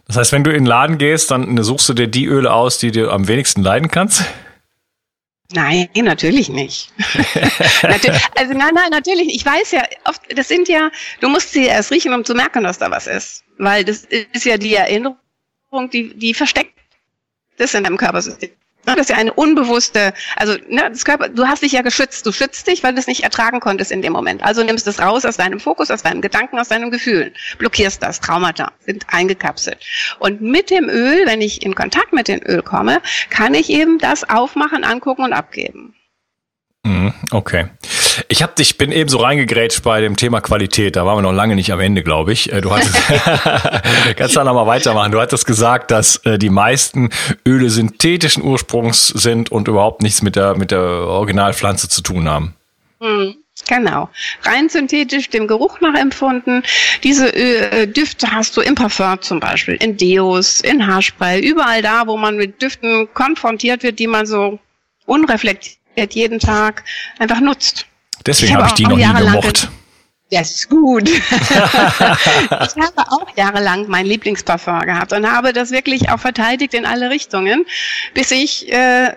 [0.07, 2.77] Das heißt, wenn du in den Laden gehst, dann suchst du dir die Öle aus,
[2.77, 4.23] die du am wenigsten leiden kannst?
[5.51, 6.91] Nein, natürlich nicht.
[8.35, 9.35] also nein, nein, natürlich.
[9.35, 10.89] Ich weiß ja, oft, das sind ja,
[11.21, 13.43] du musst sie erst riechen, um zu merken, dass da was ist.
[13.57, 15.17] Weil das ist ja die Erinnerung,
[15.91, 16.73] die, die versteckt
[17.57, 18.51] ist in deinem Körpersystem.
[18.85, 22.31] Das ist ja eine unbewusste, also ne, das Körper, du hast dich ja geschützt, du
[22.31, 24.43] schützt dich, weil du es nicht ertragen konntest in dem Moment.
[24.43, 28.19] Also nimmst es raus aus deinem Fokus, aus deinem Gedanken, aus deinen Gefühlen, blockierst das,
[28.19, 29.77] Traumata sind eingekapselt.
[30.19, 33.97] Und mit dem Öl, wenn ich in Kontakt mit dem Öl komme, kann ich eben
[33.97, 35.95] das aufmachen, angucken und abgeben.
[36.83, 37.67] Mhm, okay.
[38.27, 40.95] Ich hab dich, bin eben so reingegrätscht bei dem Thema Qualität.
[40.95, 42.51] Da waren wir noch lange nicht am Ende, glaube ich.
[42.51, 42.95] Äh, du hattest,
[44.15, 45.11] kannst da noch mal weitermachen.
[45.11, 47.09] Du hattest gesagt, dass äh, die meisten
[47.45, 52.55] Öle synthetischen Ursprungs sind und überhaupt nichts mit der, mit der Originalpflanze zu tun haben.
[52.99, 53.35] Mhm.
[53.67, 54.09] Genau.
[54.43, 56.63] Rein synthetisch, dem Geruch nachempfunden.
[57.03, 62.05] Diese äh, Düfte hast du im Parfum zum Beispiel, in Deos, in Haarspray, überall da,
[62.05, 64.59] wo man mit Düften konfrontiert wird, die man so
[65.05, 66.83] unreflektiert jeden Tag
[67.17, 67.85] einfach nutzt.
[68.25, 69.69] Deswegen habe hab ich die noch nie gemocht.
[70.31, 71.07] Das ist gut.
[71.09, 77.11] ich habe auch jahrelang mein Lieblingsparfum gehabt und habe das wirklich auch verteidigt in alle
[77.11, 77.65] Richtungen,
[78.15, 79.15] bis ich äh,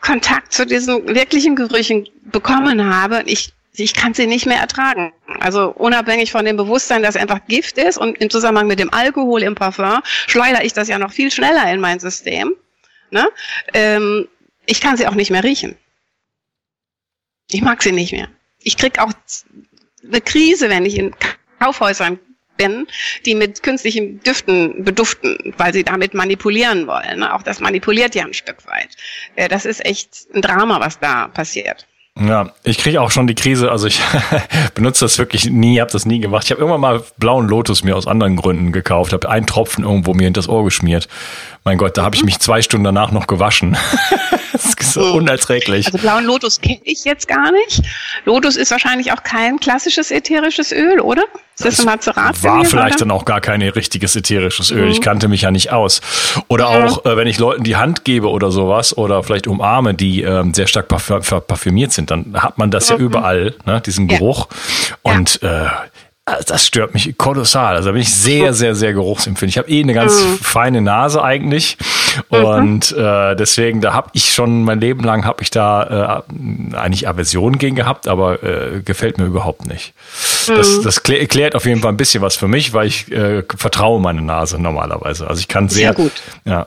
[0.00, 3.22] Kontakt zu diesen wirklichen Gerüchen bekommen habe.
[3.26, 5.12] Ich ich kann sie nicht mehr ertragen.
[5.40, 8.92] Also unabhängig von dem Bewusstsein, dass es einfach Gift ist und im Zusammenhang mit dem
[8.92, 12.54] Alkohol im Parfum schleudere ich das ja noch viel schneller in mein System.
[13.10, 13.26] Ne?
[13.72, 14.28] Ähm,
[14.66, 15.76] ich kann sie auch nicht mehr riechen.
[17.52, 18.28] Ich mag sie nicht mehr.
[18.62, 19.12] Ich krieg auch
[20.06, 21.14] eine Krise, wenn ich in
[21.60, 22.18] Kaufhäusern
[22.56, 22.86] bin,
[23.24, 27.20] die mit künstlichen Düften beduften, weil sie damit manipulieren wollen.
[27.20, 27.34] Ne?
[27.34, 28.90] Auch das manipuliert ja ein Stück weit.
[29.36, 31.86] Äh, das ist echt ein Drama, was da passiert.
[32.20, 33.70] Ja, ich kriege auch schon die Krise.
[33.70, 34.00] Also ich
[34.74, 36.44] benutze das wirklich nie, habe das nie gemacht.
[36.44, 40.12] Ich habe irgendwann mal blauen Lotus mir aus anderen Gründen gekauft, habe einen Tropfen irgendwo
[40.12, 41.08] mir in das Ohr geschmiert.
[41.64, 43.76] Mein Gott, da habe ich mich zwei Stunden danach noch gewaschen.
[44.52, 45.86] das ist so unerträglich.
[45.86, 47.82] Also blauen Lotus kenne ich jetzt gar nicht.
[48.24, 51.22] Lotus ist wahrscheinlich auch kein klassisches ätherisches Öl, oder?
[51.54, 52.42] Ist das, das Mazerat?
[52.42, 54.86] War vielleicht dann auch gar kein richtiges ätherisches Öl.
[54.86, 54.90] Mhm.
[54.90, 56.00] Ich kannte mich ja nicht aus.
[56.48, 56.86] Oder ja.
[56.86, 60.54] auch, äh, wenn ich Leuten die Hand gebe oder sowas oder vielleicht umarme, die ähm,
[60.54, 62.96] sehr stark parfümiert sind, dann hat man das mhm.
[62.96, 64.48] ja überall, ne, diesen Geruch.
[65.04, 65.12] Ja.
[65.14, 65.66] Und äh,
[66.24, 67.74] also das stört mich kolossal.
[67.74, 69.56] Also da bin ich sehr, sehr, sehr geruchsempfindlich.
[69.56, 70.38] Ich habe eh eine ganz mhm.
[70.38, 71.76] feine Nase eigentlich.
[72.28, 73.04] Und mhm.
[73.04, 77.58] äh, deswegen, da habe ich schon mein Leben lang habe ich da äh, eigentlich Aversion
[77.58, 79.94] gegen gehabt, aber äh, gefällt mir überhaupt nicht.
[80.46, 80.56] Mhm.
[80.56, 84.00] Das, das klärt auf jeden Fall ein bisschen was für mich, weil ich äh, vertraue
[84.00, 85.26] meine Nase normalerweise.
[85.26, 86.12] Also ich kann sehr, sehr gut.
[86.44, 86.66] Ja.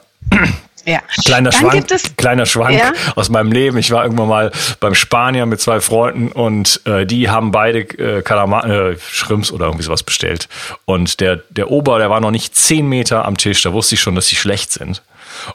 [0.85, 0.99] Ja.
[1.25, 2.93] Kleiner Dann Schwank, kleiner Schwank ja.
[3.15, 3.77] aus meinem Leben.
[3.77, 8.21] Ich war irgendwann mal beim Spanier mit zwei Freunden und äh, die haben beide äh,
[8.21, 10.47] Kalama äh, Schrimps oder irgendwie sowas bestellt.
[10.85, 14.01] Und der, der Ober, der war noch nicht zehn Meter am Tisch, da wusste ich
[14.01, 15.01] schon, dass sie schlecht sind.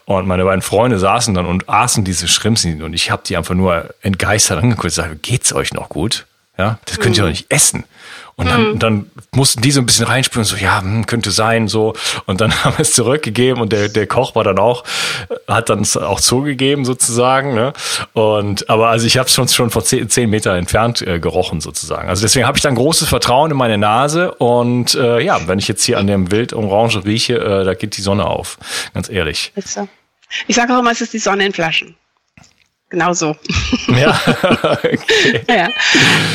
[0.05, 3.55] Und meine beiden Freunde saßen dann und aßen diese Schrimps und ich habe die einfach
[3.55, 6.25] nur entgeistert angeguckt und gesagt, geht's euch noch gut?
[6.57, 7.85] Ja, das könnt ihr doch nicht essen.
[8.41, 8.79] Und dann, mhm.
[8.79, 11.93] dann mussten die so ein bisschen reinspüren, so, ja, hm, könnte sein, so.
[12.25, 14.83] Und dann haben wir es zurückgegeben und der, der Koch war dann auch,
[15.47, 17.53] hat dann auch zugegeben sozusagen.
[17.53, 17.73] Ne?
[18.13, 21.61] Und aber also ich habe es schon, schon vor zehn, zehn Meter entfernt äh, gerochen
[21.61, 22.09] sozusagen.
[22.09, 24.33] Also deswegen habe ich dann großes Vertrauen in meine Nase.
[24.33, 28.01] Und äh, ja, wenn ich jetzt hier an dem Wildorange rieche, äh, da geht die
[28.01, 28.57] Sonne auf.
[28.95, 29.53] Ganz ehrlich.
[30.47, 31.95] Ich sage auch immer, es ist die Sonne in Flaschen.
[32.91, 33.35] Genau so.
[33.87, 34.19] Ja.
[34.61, 34.99] okay.
[35.49, 35.69] ja.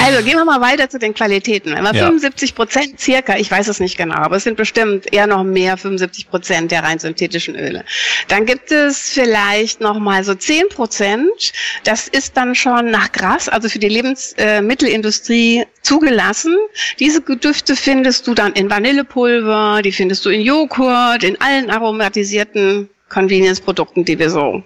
[0.02, 1.74] Also gehen wir mal weiter zu den Qualitäten.
[1.74, 2.06] Wenn wir ja.
[2.06, 5.76] 75 Prozent circa, ich weiß es nicht genau, aber es sind bestimmt eher noch mehr
[5.76, 7.84] 75 Prozent der rein synthetischen Öle.
[8.28, 11.52] Dann gibt es vielleicht noch mal so 10 Prozent.
[11.84, 16.56] Das ist dann schon nach Gras, also für die Lebensmittelindustrie zugelassen.
[16.98, 22.88] Diese Düfte findest du dann in Vanillepulver, die findest du in Joghurt, in allen aromatisierten
[23.08, 24.62] Convenience-Produkten, die wir so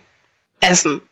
[0.61, 1.03] essen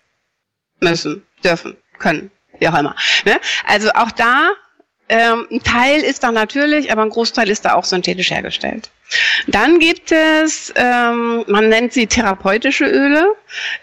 [0.81, 2.95] müssen, dürfen, können, wie auch immer.
[3.25, 3.41] Ne?
[3.67, 4.51] Also auch da,
[5.09, 8.91] ähm, ein Teil ist da natürlich, aber ein Großteil ist da auch synthetisch hergestellt.
[9.47, 13.35] Dann gibt es, ähm, man nennt sie therapeutische Öle.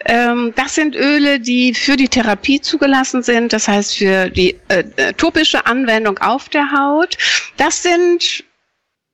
[0.06, 4.84] Ähm, das sind Öle, die für die Therapie zugelassen sind, das heißt für die äh,
[4.98, 7.18] äh topische Anwendung auf der Haut.
[7.58, 8.44] Das sind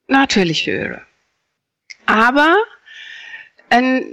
[0.07, 1.01] natürliche Öle.
[2.07, 2.57] Aber
[3.69, 4.05] ähm,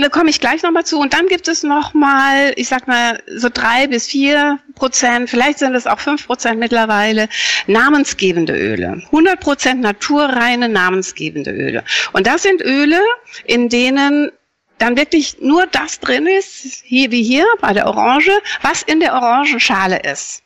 [0.00, 0.98] da komme ich gleich nochmal zu.
[0.98, 5.74] Und dann gibt es nochmal, ich sag mal, so drei bis vier Prozent, vielleicht sind
[5.74, 7.28] es auch fünf Prozent mittlerweile,
[7.66, 9.02] namensgebende Öle.
[9.06, 11.84] 100 Prozent naturreine namensgebende Öle.
[12.12, 13.00] Und das sind Öle,
[13.44, 14.30] in denen
[14.78, 18.32] dann wirklich nur das drin ist, hier wie hier bei der Orange,
[18.62, 20.42] was in der Orangenschale ist.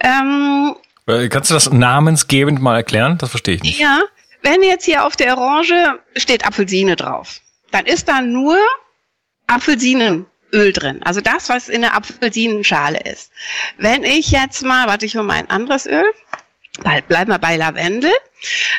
[0.00, 0.74] Ähm,
[1.06, 3.16] äh, Kannst du das namensgebend mal erklären?
[3.18, 3.78] Das verstehe ich nicht.
[3.78, 4.00] Ja,
[4.42, 8.58] wenn jetzt hier auf der Orange steht Apfelsine drauf dann ist da nur
[9.46, 11.02] Apfelsinenöl drin.
[11.02, 13.32] Also das, was in der Apfelsinenschale ist.
[13.76, 16.10] Wenn ich jetzt mal, warte ich um ein anderes Öl.
[17.08, 18.12] Bleiben wir bei Lavendel.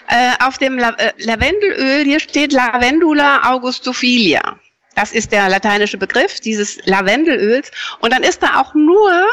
[0.07, 4.57] Äh, auf dem La äh, Lavendelöl hier steht Lavendula augustophilia.
[4.95, 7.71] Das ist der lateinische Begriff dieses Lavendelöls.
[7.99, 9.27] Und dann ist da auch nur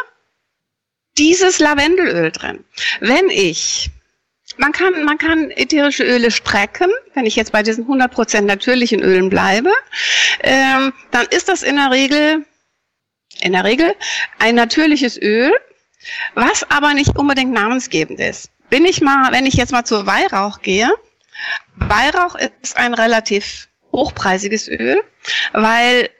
[1.16, 2.64] dieses Lavendelöl drin.
[3.00, 3.90] Wenn ich
[4.56, 9.28] man kann, man kann ätherische Öle strecken, wenn ich jetzt bei diesen 100% natürlichen Ölen
[9.28, 9.70] bleibe,
[10.40, 12.44] ähm, dann ist das in der Regel,
[13.40, 13.94] in der Regel
[14.38, 15.52] ein natürliches Öl,
[16.34, 18.50] was aber nicht unbedingt namensgebend ist.
[18.70, 20.90] Bin ich mal, wenn ich jetzt mal zur Weihrauch gehe,
[21.74, 25.02] Weihrauch ist ein relativ hochpreisiges Öl,
[25.52, 26.10] weil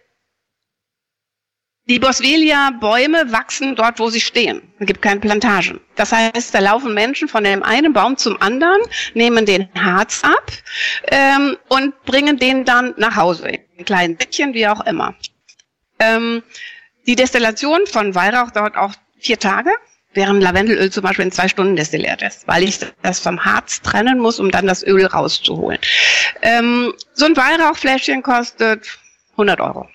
[1.89, 4.61] die Boswellia-Bäume wachsen dort, wo sie stehen.
[4.81, 5.81] Es gibt keine Plantagen.
[5.95, 8.81] Das heißt, da laufen Menschen von dem einen Baum zum anderen,
[9.15, 10.51] nehmen den Harz ab
[11.09, 15.15] ähm, und bringen den dann nach Hause, in kleinen Säckchen, wie auch immer.
[16.01, 16.43] Ähm,
[17.07, 19.71] die Destillation von Weihrauch dauert auch vier Tage,
[20.13, 24.19] während Lavendelöl zum Beispiel in zwei Stunden destilliert ist, weil ich das vom Harz trennen
[24.19, 25.79] muss, um dann das Öl rauszuholen.
[26.43, 28.99] Ähm, so ein Weihrauchfläschchen kostet
[29.33, 29.89] 100 Euro.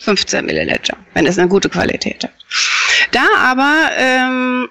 [0.00, 2.32] 15 Milliliter, wenn es eine gute Qualität hat.
[3.12, 4.68] Da aber ähm,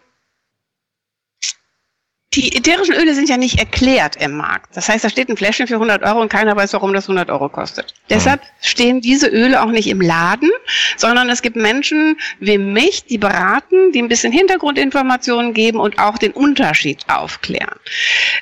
[2.36, 4.78] die ätherischen Öle sind ja nicht erklärt im Markt.
[4.78, 7.32] Das heißt, da steht ein Fläschchen für 100 Euro und keiner weiß, warum das 100
[7.32, 7.96] Euro kostet.
[8.12, 10.52] Deshalb stehen diese Öle auch nicht im Laden,
[10.96, 16.20] sondern es gibt Menschen wie mich, die beraten, die ein bisschen Hintergrundinformationen geben und auch
[16.20, 17.80] den Unterschied aufklären.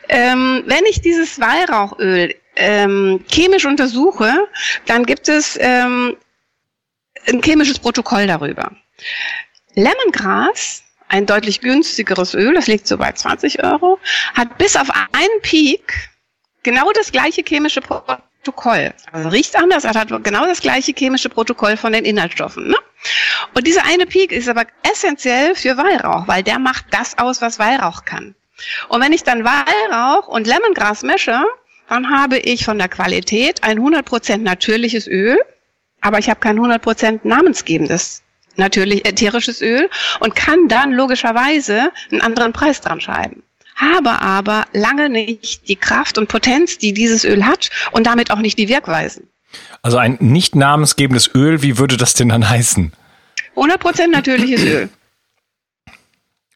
[0.09, 4.33] Ähm, wenn ich dieses Weihrauchöl ähm, chemisch untersuche,
[4.85, 6.17] dann gibt es ähm,
[7.27, 8.71] ein chemisches Protokoll darüber.
[9.75, 13.99] Lemongrass, ein deutlich günstigeres Öl, das liegt so bei 20 Euro,
[14.33, 16.09] hat bis auf einen Peak
[16.63, 18.93] genau das gleiche chemische Protokoll.
[19.11, 22.67] Also riecht anders, er hat genau das gleiche chemische Protokoll von den Inhaltsstoffen.
[22.67, 22.75] Ne?
[23.53, 27.59] Und dieser eine Peak ist aber essentiell für Weihrauch, weil der macht das aus, was
[27.59, 28.35] Weihrauch kann.
[28.89, 31.43] Und wenn ich dann Weihrauch und Lemongras mische,
[31.89, 35.39] dann habe ich von der Qualität ein 100% natürliches Öl,
[36.01, 38.23] aber ich habe kein 100% namensgebendes
[38.57, 43.43] natürlich ätherisches Öl und kann dann logischerweise einen anderen Preis dran schreiben.
[43.75, 48.39] Habe aber lange nicht die Kraft und Potenz, die dieses Öl hat und damit auch
[48.39, 49.27] nicht die Wirkweisen.
[49.81, 52.91] Also ein nicht namensgebendes Öl, wie würde das denn dann heißen?
[53.55, 54.89] 100% natürliches Öl.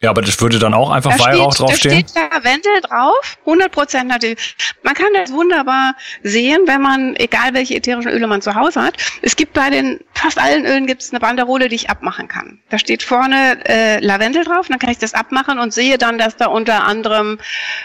[0.02, 2.04] Ja, aber das würde dann auch einfach da Weihrauch steht, draufstehen?
[2.14, 4.56] Da steht Lavendel drauf, 100% natürlich.
[4.82, 8.96] Man kann das wunderbar sehen, wenn man, egal welche ätherischen Öle man zu Hause hat.
[9.22, 12.60] Es gibt bei den fast allen Ölen gibt es eine Banderole, die ich abmachen kann.
[12.68, 16.36] Da steht vorne äh, Lavendel drauf, dann kann ich das abmachen und sehe dann, dass
[16.36, 17.38] da unter anderem,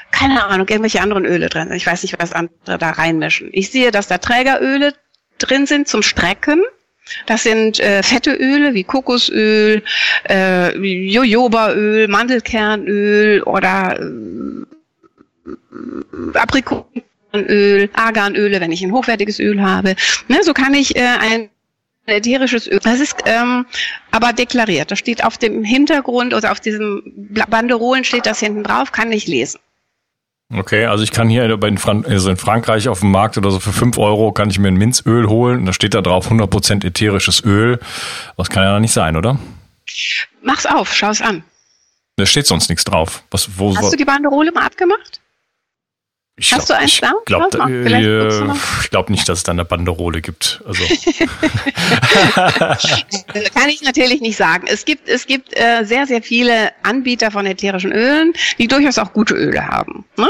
[0.09, 1.77] keine Ahnung, irgendwelche anderen Öle drin sind.
[1.77, 3.49] Ich weiß nicht, was andere da reinmischen.
[3.51, 4.95] Ich sehe, dass da Trägeröle
[5.37, 6.63] drin sind zum Strecken
[7.25, 9.83] das sind äh, fette Öle wie Kokosöl,
[10.29, 14.65] äh, Jojobaöl, Mandelkernöl oder äh,
[16.37, 19.95] Aprikosenöl, Arganöle, wenn ich ein hochwertiges Öl habe.
[20.27, 21.49] Ne, so kann ich äh, ein
[22.07, 22.79] ätherisches Öl.
[22.81, 23.65] Das ist ähm,
[24.11, 24.91] aber deklariert.
[24.91, 27.03] Das steht auf dem Hintergrund oder auf diesem
[27.49, 29.59] Banderolen steht das hinten drauf, kann ich lesen.
[30.53, 33.59] Okay, also ich kann hier bei Fran also in Frankreich auf dem Markt oder so
[33.59, 36.85] für fünf Euro kann ich mir ein Minzöl holen und da steht da drauf 100%
[36.85, 37.79] ätherisches Öl.
[38.37, 39.37] Was kann ja nicht sein, oder?
[40.41, 41.43] Mach's auf, schau es an.
[42.15, 43.23] Da steht sonst nichts drauf.
[43.29, 45.19] Was, wo, Hast du die Banderole mal abgemacht?
[46.39, 47.13] Ich Hast glaub, du eins ich da?
[47.25, 48.55] Glaub, mal, äh, mal.
[48.83, 50.61] ich glaube nicht, dass es da eine Banderole gibt.
[50.67, 50.83] Also
[53.55, 54.67] kann ich natürlich nicht sagen.
[54.69, 59.13] Es gibt, es gibt äh, sehr, sehr viele Anbieter von ätherischen Ölen, die durchaus auch
[59.13, 60.05] gute Öle haben.
[60.15, 60.29] Ne?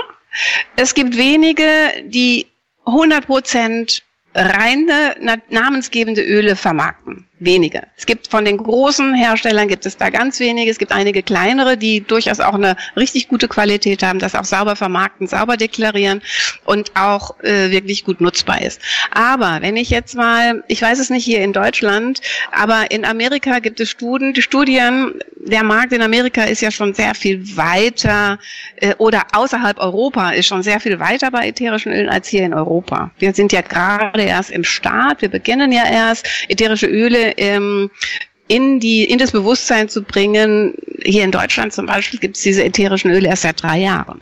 [0.77, 1.65] Es gibt wenige,
[2.05, 2.47] die
[2.85, 4.01] 100 Prozent
[4.33, 7.27] reine na- namensgebende Öle vermarkten.
[7.39, 7.83] Wenige.
[7.95, 10.71] Es gibt von den großen Herstellern gibt es da ganz wenige.
[10.71, 14.75] Es gibt einige kleinere, die durchaus auch eine richtig gute Qualität haben, das auch sauber
[14.75, 16.23] vermarkten, sauber deklarieren
[16.65, 18.81] und auch äh, wirklich gut nutzbar ist.
[19.11, 22.21] Aber wenn ich jetzt mal, ich weiß es nicht hier in Deutschland,
[22.51, 26.95] aber in Amerika gibt es Studien, die Studien, der Markt in Amerika ist ja schon
[26.95, 28.39] sehr viel weiter
[28.77, 32.53] äh, oder außerhalb Europa ist schon sehr viel weiter bei ätherischen Ölen als hier in
[32.55, 33.11] Europa.
[33.19, 37.91] Wir sind ja gerade erst im Start, wir beginnen ja erst ätherische Öle ähm,
[38.47, 40.73] in die in das Bewusstsein zu bringen.
[41.03, 44.21] Hier in Deutschland zum Beispiel gibt es diese ätherischen Öle erst seit drei Jahren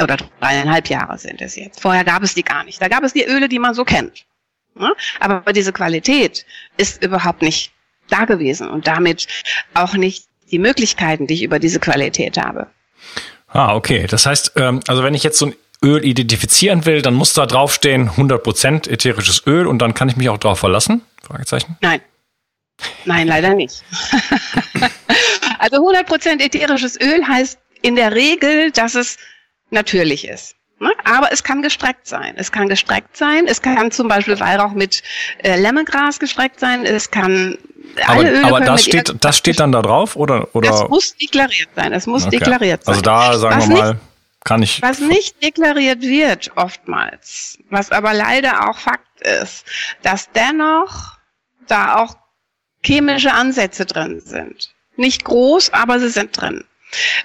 [0.00, 1.80] oder dreieinhalb Jahre sind es jetzt.
[1.80, 2.80] Vorher gab es die gar nicht.
[2.80, 4.24] Da gab es die Öle, die man so kennt.
[4.74, 4.92] Ne?
[5.20, 6.44] Aber diese Qualität
[6.76, 7.72] ist überhaupt nicht
[8.08, 9.28] da gewesen und damit
[9.72, 12.66] auch nicht die Möglichkeiten, die ich über diese Qualität habe.
[13.48, 14.06] Ah, okay.
[14.08, 17.46] Das heißt, ähm, also wenn ich jetzt so ein Öl identifizieren will, dann muss da
[17.46, 21.02] draufstehen 100% ätherisches Öl und dann kann ich mich auch darauf verlassen?
[21.22, 21.76] Fragezeichen.
[21.80, 22.00] Nein.
[23.04, 23.82] Nein, leider nicht.
[25.58, 29.18] also 100% ätherisches Öl heißt in der Regel, dass es
[29.70, 30.56] natürlich ist.
[30.80, 30.90] Ne?
[31.04, 32.34] Aber es kann gestreckt sein.
[32.36, 33.46] Es kann gestreckt sein.
[33.46, 35.02] Es kann zum Beispiel Weihrauch mit
[35.42, 36.84] äh, Lemmengras gestreckt sein.
[36.84, 37.58] Es kann
[38.06, 40.48] Aber, alle Öle aber das steht, das steht dann da drauf oder?
[40.54, 40.68] oder?
[40.70, 41.92] Das muss deklariert sein.
[41.92, 42.38] Es muss Okay.
[42.38, 42.92] deklariert sein.
[42.92, 44.00] Also da sagen Was wir mal,
[44.44, 44.82] kann ich.
[44.82, 49.64] Was nicht deklariert wird oftmals, was aber leider auch Fakt ist,
[50.02, 51.16] dass dennoch
[51.66, 52.16] da auch
[52.84, 54.74] chemische Ansätze drin sind.
[54.96, 56.64] Nicht groß, aber sie sind drin.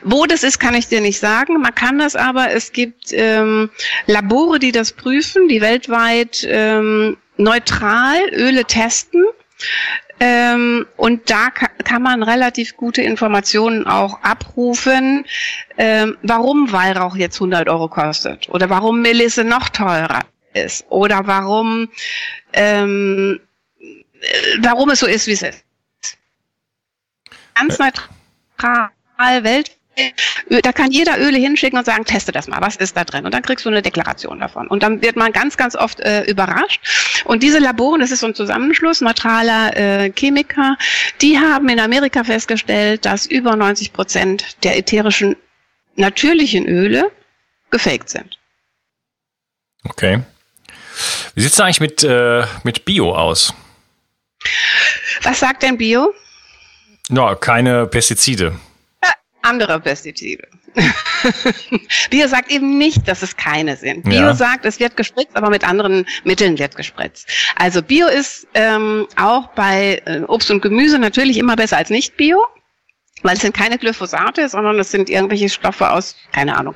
[0.02, 1.62] Wo das ist, kann ich dir nicht sagen.
[1.62, 3.70] Man kann das aber, es gibt ähm,
[4.08, 9.26] Labore, die das prüfen, die weltweit ähm, neutral Öle testen.
[10.20, 15.26] Ähm, und da ka kann man relativ gute Informationen auch abrufen,
[15.78, 20.22] ähm, warum Weihrauch jetzt 100 Euro kostet oder warum Melisse noch teurer
[20.54, 21.90] ist oder warum,
[22.54, 23.49] ähm, äh,
[24.62, 25.64] warum es so ist, wie es ist.
[27.56, 28.90] Ganz neutral,
[29.44, 29.80] weltweit.
[30.64, 33.26] Da kann jeder Öle hinschicken und sagen, teste das mal, was ist da drin?
[33.26, 34.68] Und dann kriegst du eine Deklaration davon.
[34.68, 37.22] Und dann wird man ganz, ganz oft äh, überrascht.
[37.26, 40.78] Und diese Labore, das ist so ein Zusammenschluss neutraler äh, Chemiker,
[41.22, 45.36] die haben in Amerika festgestellt, dass über 90 Prozent der ätherischen
[45.96, 47.12] natürlichen Öle
[47.70, 48.40] gefaked sind.
[49.84, 50.22] Okay.
[51.36, 53.54] Wie sieht's eigentlich mit, äh, mit Bio aus?
[55.24, 56.14] Was sagt denn Bio?
[57.10, 58.54] Ja, keine Pestizide.
[59.42, 60.48] andere Pestizide.
[62.10, 64.04] Bio sagt eben nicht, dass es keine sind.
[64.04, 64.36] Bio Ja.
[64.36, 67.28] sagt, es wird gespritzt, aber mit anderen Mitteln wird gespritzt.
[67.56, 72.18] Also Bio ist ähm, auch bei äh, Obst und Gemüse natürlich immer besser als nicht
[72.18, 72.46] Bio.
[73.22, 76.76] Weil es sind keine Glyphosate, sondern es sind irgendwelche Stoffe aus, keine Ahnung,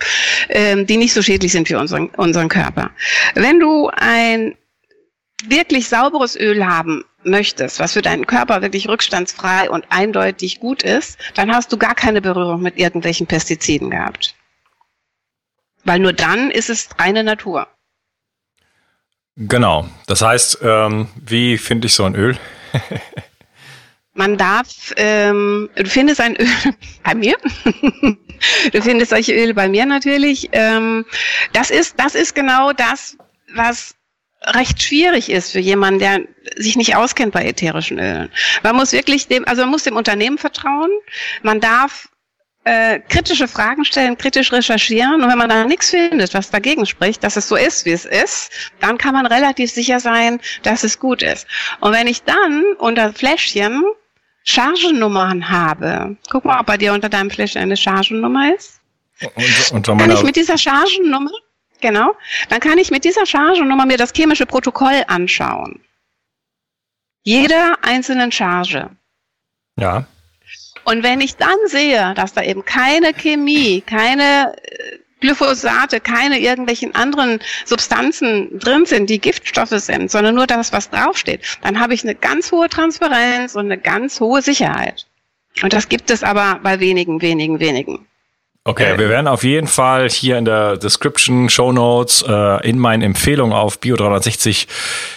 [0.49, 2.91] ähm, die nicht so schädlich sind für unseren, unseren Körper.
[3.35, 4.53] Wenn du ein
[5.49, 11.17] wirklich sauberes Öl haben möchtest, was für deinen Körper wirklich rückstandsfrei und eindeutig gut ist,
[11.35, 14.35] dann hast du gar keine Berührung mit irgendwelchen Pestiziden gehabt.
[15.83, 17.67] Weil nur dann ist es reine Natur.
[19.35, 19.87] Genau.
[20.05, 22.37] Das heißt, ähm, wie finde ich so ein Öl?
[24.13, 26.47] Man darf, ähm, du findest ein Öl
[27.03, 27.35] bei mir.
[28.71, 30.49] du findest solche Öle bei mir natürlich.
[30.51, 31.05] Ähm,
[31.51, 33.17] das ist, das ist genau das,
[33.55, 33.95] was
[34.45, 36.21] recht schwierig ist für jemanden, der
[36.55, 38.31] sich nicht auskennt bei ätherischen Ölen.
[38.61, 40.89] Man muss wirklich dem, also man muss dem Unternehmen vertrauen.
[41.41, 42.09] Man darf
[42.65, 47.23] äh, kritische Fragen stellen, kritisch recherchieren und wenn man da nichts findet, was dagegen spricht,
[47.23, 50.99] dass es so ist, wie es ist, dann kann man relativ sicher sein, dass es
[50.99, 51.45] gut ist.
[51.81, 53.83] Und wenn ich dann unter Fläschchen
[54.45, 58.81] Chargennummern habe, guck mal, ob bei dir unter deinem Fläschchen eine Chargennummer ist.
[59.21, 61.31] Und, unter Kann ich mit dieser Chargennummer,
[61.83, 62.15] genau,
[62.49, 65.79] dann kann ich mit dieser Chargennummer mir das chemische Protokoll anschauen.
[67.23, 68.89] Jeder einzelnen Charge.
[69.77, 70.05] ja.
[70.85, 76.93] Und wenn ich dann sehe, dass da eben keine Chemie, keine äh, Glyphosate, keine irgendwelchen
[76.93, 82.03] anderen Substanzen drin sind, die Giftstoffe sind, sondern nur das, was draufsteht, dann habe ich
[82.03, 85.07] eine ganz hohe Transparenz und eine ganz hohe Sicherheit.
[85.61, 88.05] Und das gibt es aber bei wenigen, wenigen, wenigen.
[88.65, 93.01] Okay, wir werden auf jeden Fall hier in der Description, Show Notes, äh, in meinen
[93.01, 94.67] Empfehlungen auf Bio360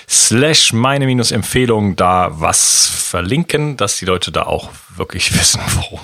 [0.09, 6.01] slash meine minus Empfehlungen da was verlinken, dass die Leute da auch wirklich wissen, wo,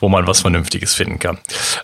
[0.00, 1.38] wo man was Vernünftiges finden kann.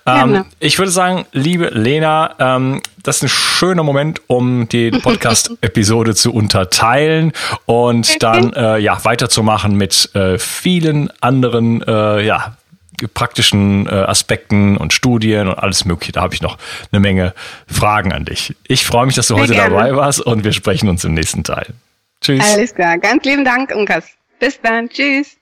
[0.04, 6.14] Ähm, ich würde sagen, liebe Lena, ähm, das ist ein schöner Moment, um die Podcast-Episode
[6.16, 7.32] zu unterteilen
[7.64, 12.57] und dann äh, ja weiterzumachen mit äh, vielen anderen äh, ja
[13.06, 16.12] praktischen äh, Aspekten und Studien und alles Mögliche.
[16.12, 16.58] Da habe ich noch
[16.90, 17.34] eine Menge
[17.66, 18.56] Fragen an dich.
[18.66, 19.74] Ich freue mich, dass du Sehr heute gerne.
[19.74, 21.74] dabei warst und wir sprechen uns im nächsten Teil.
[22.20, 22.44] Tschüss.
[22.52, 22.98] Alles klar.
[22.98, 24.04] Ganz lieben Dank, Unkas.
[24.40, 24.88] Bis dann.
[24.88, 25.36] Tschüss.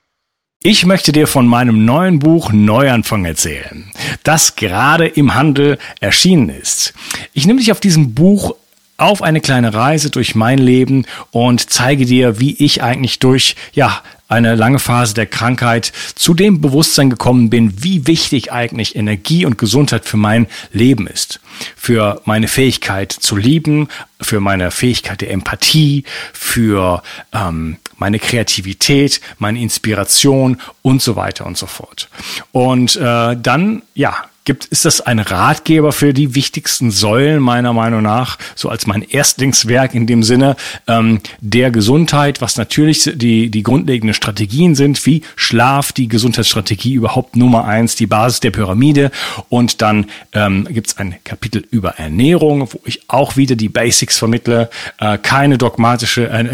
[0.63, 3.91] Ich möchte dir von meinem neuen Buch Neuanfang erzählen,
[4.23, 6.93] das gerade im Handel erschienen ist.
[7.33, 8.55] Ich nehme dich auf diesem Buch
[8.97, 14.01] auf eine kleine Reise durch mein Leben und zeige dir, wie ich eigentlich durch, ja,
[14.27, 19.57] eine lange Phase der Krankheit zu dem Bewusstsein gekommen bin, wie wichtig eigentlich Energie und
[19.57, 21.39] Gesundheit für mein Leben ist.
[21.75, 23.87] Für meine Fähigkeit zu lieben,
[24.21, 26.03] für meine Fähigkeit der Empathie,
[26.33, 27.01] für
[27.33, 32.09] ähm, meine Kreativität, meine Inspiration und so weiter und so fort.
[32.51, 38.01] Und äh, dann, ja, gibt, ist das ein Ratgeber für die wichtigsten Säulen meiner Meinung
[38.01, 40.55] nach, so als mein Erstlingswerk in dem Sinne
[40.87, 47.35] ähm, der Gesundheit, was natürlich die, die grundlegenden Strategien sind, wie Schlaf, die Gesundheitsstrategie überhaupt
[47.35, 49.11] Nummer eins, die Basis der Pyramide.
[49.49, 54.17] Und dann ähm, gibt es ein Kapitel über Ernährung, wo ich auch wieder die Basics
[54.17, 54.69] vermittle,
[54.99, 56.45] äh, keine dogmatische äh,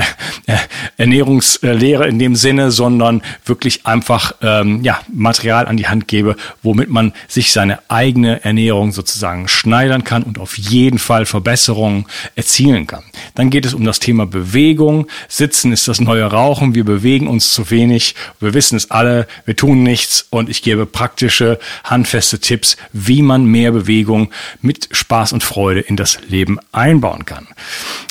[0.47, 0.57] äh,
[0.97, 6.89] Ernährungslehre in dem Sinne, sondern wirklich einfach ähm, ja, Material an die Hand gebe, womit
[6.89, 12.05] man sich seine eigene Ernährung sozusagen schneidern kann und auf jeden Fall Verbesserungen
[12.35, 13.03] erzielen kann.
[13.35, 15.07] Dann geht es um das Thema Bewegung.
[15.27, 16.75] Sitzen ist das neue Rauchen.
[16.75, 18.15] Wir bewegen uns zu wenig.
[18.39, 19.27] Wir wissen es alle.
[19.45, 20.27] Wir tun nichts.
[20.29, 24.31] Und ich gebe praktische, handfeste Tipps, wie man mehr Bewegung
[24.61, 27.47] mit Spaß und Freude in das Leben einbauen kann.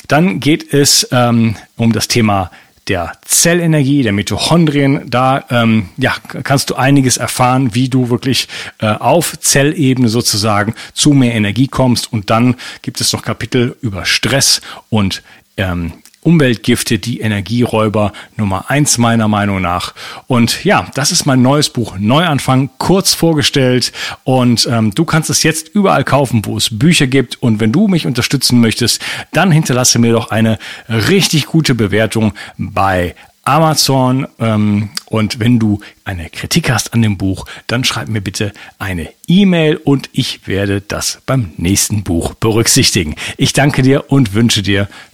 [0.08, 2.50] Dann geht es ähm, um das Thema
[2.88, 5.08] der Zellenergie, der Mitochondrien.
[5.08, 11.12] Da ähm, ja, kannst du einiges erfahren, wie du wirklich äh, auf Zellebene sozusagen zu
[11.12, 12.12] mehr Energie kommst.
[12.12, 14.60] Und dann gibt es noch Kapitel über Stress
[14.90, 15.22] und
[15.56, 19.94] ähm, Umweltgifte, die Energieräuber Nummer eins meiner Meinung nach.
[20.28, 23.92] Und ja, das ist mein neues Buch Neuanfang, kurz vorgestellt.
[24.24, 27.42] Und ähm, du kannst es jetzt überall kaufen, wo es Bücher gibt.
[27.42, 29.02] Und wenn du mich unterstützen möchtest,
[29.32, 30.58] dann hinterlasse mir doch eine
[30.88, 34.28] richtig gute Bewertung bei Amazon.
[34.38, 39.08] Ähm, und wenn du eine Kritik hast an dem Buch, dann schreib mir bitte eine
[39.26, 43.16] E-Mail und ich werde das beim nächsten Buch berücksichtigen.
[43.36, 44.88] Ich danke dir und wünsche dir